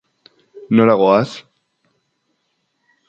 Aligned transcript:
Nora 0.75 0.95
goaz? 1.01 1.35